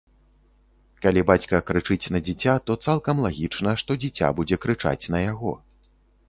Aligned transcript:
Калі 1.05 1.21
бацька 1.31 1.59
крычыць 1.67 2.11
на 2.15 2.21
дзіця, 2.29 2.55
то 2.69 2.77
цалкам 2.87 3.21
лагічна, 3.27 3.75
што 3.83 3.99
дзіця 4.05 4.33
будзе 4.41 4.61
крычаць 4.65 5.09
на 5.17 5.23
яго. 5.27 5.53